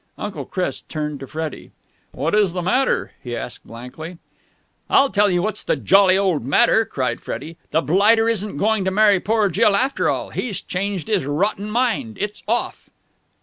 Uncle 0.17 0.45
Chris 0.45 0.81
turned 0.81 1.19
to 1.19 1.27
Freddie. 1.27 1.69
"What 2.11 2.33
is 2.33 2.53
the 2.53 2.63
matter?" 2.63 3.11
he 3.23 3.35
asked 3.37 3.67
blankly. 3.67 4.17
"I'll 4.89 5.11
tell 5.11 5.29
you 5.29 5.43
what's 5.43 5.63
the 5.63 5.75
jolly 5.75 6.17
old 6.17 6.43
matter!" 6.43 6.85
cried 6.85 7.21
Freddie. 7.21 7.57
"The 7.69 7.81
blighter 7.81 8.27
isn't 8.27 8.57
going 8.57 8.83
to 8.85 8.89
marry 8.89 9.19
poor 9.19 9.47
Jill 9.49 9.75
after 9.75 10.09
all! 10.09 10.31
He's 10.31 10.59
changed 10.59 11.07
his 11.07 11.27
rotten 11.27 11.69
mind! 11.69 12.17
It's 12.19 12.41
off!" 12.47 12.89